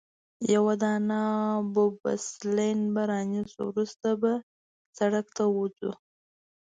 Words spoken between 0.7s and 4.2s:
دانه بوبسلیډ به رانیسو، وروسته